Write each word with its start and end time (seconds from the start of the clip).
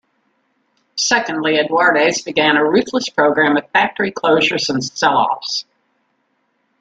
Secondly, 0.97 1.59
Edwardes 1.59 2.23
began 2.23 2.57
a 2.57 2.65
ruthless 2.67 3.07
programme 3.09 3.55
of 3.55 3.69
factory 3.69 4.11
closures 4.11 4.67
and 4.67 4.83
sell-offs. 4.83 5.65